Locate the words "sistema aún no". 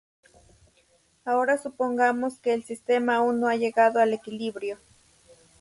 2.63-3.47